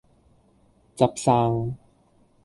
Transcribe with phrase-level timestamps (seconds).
[0.95, 1.75] 執生